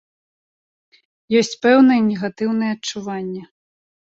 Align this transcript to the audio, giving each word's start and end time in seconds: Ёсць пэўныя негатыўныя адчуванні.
Ёсць 1.41 1.53
пэўныя 1.65 2.01
негатыўныя 2.09 2.71
адчуванні. 2.77 3.43